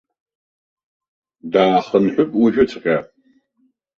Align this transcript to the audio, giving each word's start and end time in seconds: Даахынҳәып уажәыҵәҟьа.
Даахынҳәып 1.51 2.31
уажәыҵәҟьа. 2.41 2.97